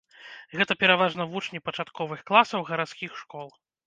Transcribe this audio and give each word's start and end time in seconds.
Гэта 0.59 0.75
пераважна 0.83 1.27
вучні 1.33 1.59
пачатковых 1.67 2.23
класаў 2.31 2.65
гарадскіх 2.71 3.11
школ. 3.21 3.47